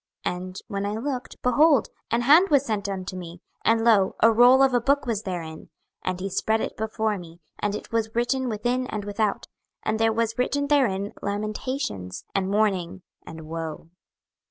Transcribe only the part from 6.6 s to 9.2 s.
before me; and it was written within and